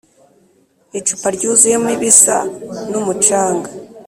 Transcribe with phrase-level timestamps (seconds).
[0.99, 2.37] icupa ryuzuyemo ibisa
[2.89, 3.69] n'umucanga.